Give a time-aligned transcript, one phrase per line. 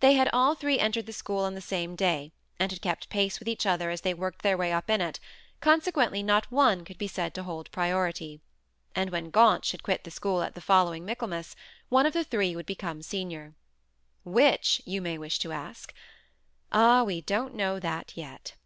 [0.00, 3.38] They had all three entered the school on the same day, and had kept pace
[3.38, 5.18] with each other as they worked their way up in it,
[5.62, 8.42] consequently not one could be said to hold priority;
[8.94, 11.56] and when Gaunt should quit the school at the following Michaelmas,
[11.88, 13.54] one of the three would become senior.
[14.22, 15.94] Which, you may wish to ask?
[16.70, 18.56] Ah, we don't know that, yet.